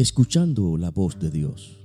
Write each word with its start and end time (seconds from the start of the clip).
Escuchando 0.00 0.78
la 0.78 0.90
voz 0.90 1.18
de 1.18 1.30
Dios. 1.30 1.78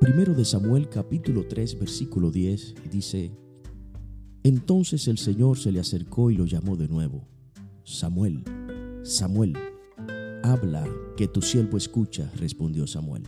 Primero 0.00 0.34
de 0.34 0.44
Samuel 0.44 0.88
capítulo 0.88 1.44
3 1.48 1.80
versículo 1.80 2.30
10 2.30 2.76
dice, 2.92 3.32
Entonces 4.44 5.08
el 5.08 5.18
Señor 5.18 5.58
se 5.58 5.72
le 5.72 5.80
acercó 5.80 6.30
y 6.30 6.36
lo 6.36 6.46
llamó 6.46 6.76
de 6.76 6.86
nuevo, 6.86 7.26
Samuel, 7.82 8.44
Samuel, 9.02 9.56
habla, 10.44 10.88
que 11.16 11.26
tu 11.26 11.42
siervo 11.42 11.76
escucha, 11.76 12.30
respondió 12.36 12.86
Samuel. 12.86 13.24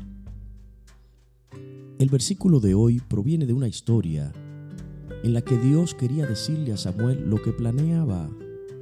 El 1.98 2.11
versículo 2.11 2.61
de 2.61 2.75
hoy 2.75 3.00
proviene 3.00 3.45
de 3.45 3.54
una 3.54 3.66
historia 3.66 4.32
en 5.25 5.32
la 5.32 5.43
que 5.43 5.59
Dios 5.59 5.96
quería 5.96 6.29
decirle 6.29 6.75
a 6.75 6.77
Samuel 6.77 7.29
lo 7.29 7.43
que 7.43 7.50
planeaba 7.50 8.31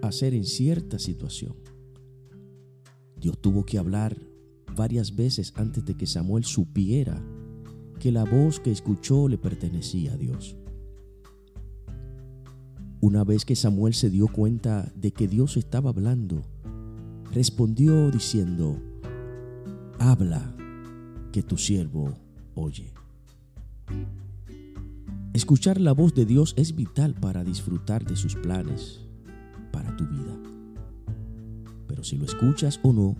hacer 0.02 0.35
en 0.35 0.45
cierta 0.45 0.99
situación. 0.99 1.55
Dios 3.19 3.38
tuvo 3.41 3.65
que 3.65 3.79
hablar 3.79 4.36
varias 4.77 5.16
veces 5.16 5.53
antes 5.57 5.85
de 5.85 5.97
que 5.97 6.07
Samuel 6.07 6.45
supiera 6.45 7.21
que 7.98 8.12
la 8.12 8.25
voz 8.25 8.61
que 8.61 8.71
escuchó 8.71 9.27
le 9.27 9.39
pertenecía 9.39 10.12
a 10.12 10.16
Dios. 10.16 10.57
Una 13.01 13.25
vez 13.25 13.45
que 13.45 13.57
Samuel 13.57 13.95
se 13.95 14.11
dio 14.11 14.29
cuenta 14.29 14.93
de 14.95 15.12
que 15.12 15.27
Dios 15.27 15.57
estaba 15.57 15.91
hablando, 15.91 16.43
respondió 17.33 18.11
diciendo, 18.11 18.80
habla, 19.99 20.55
que 21.33 21.43
tu 21.43 21.59
siervo 21.59 22.15
oye. 22.55 22.93
Escuchar 25.35 25.79
la 25.79 25.93
voz 25.93 26.15
de 26.15 26.24
Dios 26.24 26.55
es 26.57 26.74
vital 26.74 27.15
para 27.15 27.45
disfrutar 27.45 28.07
de 28.07 28.16
sus 28.16 28.35
planes 28.35 29.01
para 29.71 29.95
tu 29.97 30.07
vida. 30.07 30.35
Pero 31.87 32.02
si 32.02 32.16
lo 32.16 32.24
escuchas 32.24 32.80
o 32.82 32.95
no, 32.95 33.16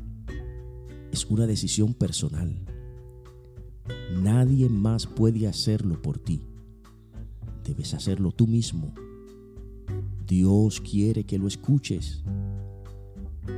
es 1.17 1.25
una 1.31 1.47
decisión 1.47 1.95
personal. 1.95 2.55
Nadie 4.23 4.69
más 4.69 5.07
puede 5.07 5.49
hacerlo 5.49 6.01
por 6.03 6.19
ti. 6.19 6.43
Debes 7.65 7.95
hacerlo 7.95 8.33
tú 8.33 8.47
mismo. 8.47 8.93
Dios 10.27 10.79
quiere 10.83 11.25
que 11.25 11.39
lo 11.39 11.49
escuches. 11.49 12.23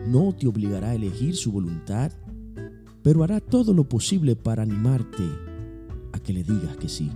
No 0.06 0.32
te 0.32 0.46
obligará 0.46 0.90
a 0.90 0.94
elegir 0.94 1.34
su 1.34 1.50
voluntad, 1.50 2.12
pero 3.02 3.24
hará 3.24 3.40
todo 3.40 3.74
lo 3.74 3.88
posible 3.88 4.36
para 4.36 4.62
animarte 4.62 5.24
a 6.12 6.20
que 6.20 6.32
le 6.32 6.44
digas 6.44 6.76
que 6.76 6.88
sí. 6.88 7.10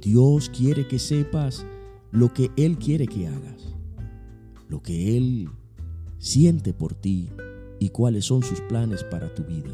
Dios 0.00 0.50
quiere 0.50 0.86
que 0.86 1.00
sepas 1.00 1.66
lo 2.12 2.32
que 2.32 2.52
Él 2.56 2.78
quiere 2.78 3.08
que 3.08 3.26
hagas, 3.26 3.74
lo 4.68 4.80
que 4.80 5.16
Él 5.16 5.48
siente 6.18 6.72
por 6.72 6.94
ti 6.94 7.28
y 7.78 7.90
cuáles 7.90 8.24
son 8.24 8.42
sus 8.42 8.60
planes 8.62 9.04
para 9.04 9.34
tu 9.34 9.44
vida. 9.44 9.70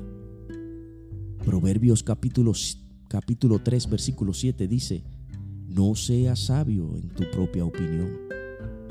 Proverbios 1.45 2.03
capítulo, 2.03 2.53
capítulo 3.08 3.61
3, 3.61 3.91
versículo 3.91 4.33
7 4.33 4.69
dice, 4.69 5.05
no 5.67 5.95
seas 5.95 6.47
sabio 6.47 6.97
en 6.97 7.08
tu 7.08 7.30
propia 7.30 7.64
opinión. 7.64 8.11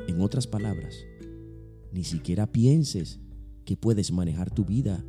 En 0.08 0.22
otras 0.22 0.48
palabras, 0.48 0.96
ni 1.92 2.04
siquiera 2.04 2.48
pienses 2.52 3.20
que 3.66 3.78
puedes 3.78 4.12
manejar 4.12 4.50
tu 4.50 4.66
vida 4.66 5.04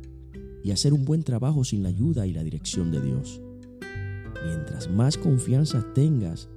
y 0.63 0.71
hacer 0.71 0.93
un 0.93 1.03
buen 1.03 1.23
trabajo 1.23 1.63
sin 1.63 1.83
la 1.83 1.89
ayuda 1.89 2.27
y 2.27 2.33
la 2.33 2.43
dirección 2.43 2.91
de 2.91 3.01
Dios. 3.01 3.41
Mientras 4.45 4.89
más 4.89 5.17
confianza 5.17 5.85
tengas 5.93 6.49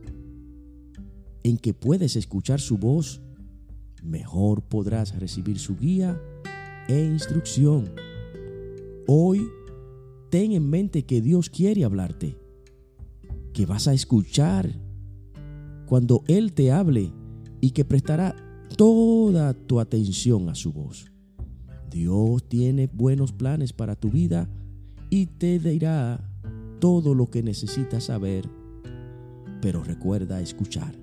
en 1.43 1.59
que 1.59 1.75
puedes 1.75 2.17
escuchar 2.17 2.61
su 2.61 2.77
voz, 2.79 3.21
mejor 4.03 4.63
podrás 4.63 5.19
recibir 5.19 5.59
su 5.59 5.77
guía 5.77 6.21
e 6.89 7.05
instrucción. 7.05 7.91
Hoy, 9.07 9.49
ten 10.31 10.53
en 10.53 10.69
mente 10.69 11.05
que 11.05 11.21
Dios 11.21 11.51
quiere 11.51 11.85
hablarte, 11.85 12.37
que 13.53 13.67
vas 13.67 13.89
a 13.89 13.95
escuchar 13.95 14.71
cuando 15.87 16.23
Él 16.27 16.53
te 16.53 16.73
hable 16.73 17.13
y 17.61 17.71
que 17.71 17.85
prestará 17.85 18.35
toda 18.77 19.55
tu 19.55 19.81
atención 19.81 20.49
a 20.49 20.55
su 20.55 20.73
voz. 20.73 21.11
Dios 21.91 22.49
tiene 22.49 22.89
buenos 22.93 23.33
planes 23.33 23.73
para 23.73 23.97
tu 23.97 24.11
vida 24.11 24.49
y 25.09 25.27
te 25.27 25.59
dirá 25.59 26.29
todo 26.81 27.15
lo 27.15 27.31
que 27.31 27.43
necesitas 27.43 28.05
saber, 28.05 28.49
pero 29.63 29.83
recuerda 29.83 30.41
escuchar. 30.41 30.95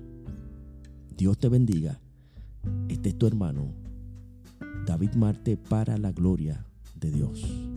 Dios 1.16 1.38
te 1.38 1.48
bendiga. 1.48 2.00
Este 2.88 3.10
es 3.10 3.18
tu 3.18 3.26
hermano, 3.26 3.74
David 4.84 5.14
Marte, 5.14 5.56
para 5.56 5.96
la 5.98 6.12
gloria 6.12 6.64
de 6.94 7.10
Dios. 7.10 7.73